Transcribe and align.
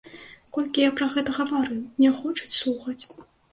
Колькі 0.55 0.83
я 0.85 0.91
пра 1.01 1.09
гэта 1.17 1.37
гаварыў, 1.41 1.85
не 2.01 2.09
хочуць 2.25 2.53
слухаць. 2.61 3.03